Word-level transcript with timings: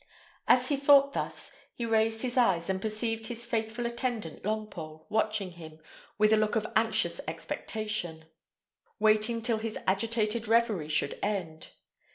As 0.47 0.69
he 0.69 0.77
thought 0.77 1.13
thus, 1.13 1.55
he 1.75 1.85
raised 1.85 2.23
his 2.23 2.35
eyes, 2.35 2.71
and 2.71 2.81
perceived 2.81 3.27
his 3.27 3.45
faithful 3.45 3.85
attendant 3.85 4.41
Longpole 4.43 5.05
watching 5.09 5.51
him 5.51 5.79
with 6.17 6.33
a 6.33 6.37
look 6.37 6.55
of 6.55 6.65
anxious 6.75 7.21
expectation, 7.27 8.25
waiting 8.97 9.43
till 9.43 9.59
his 9.59 9.77
agitated 9.85 10.47
reverie 10.47 10.89
should 10.89 11.19
end. 11.21 11.69